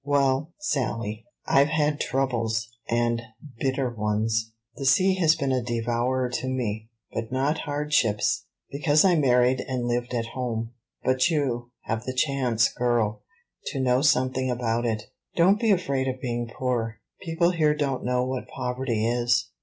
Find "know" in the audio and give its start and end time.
13.79-14.01, 18.03-18.25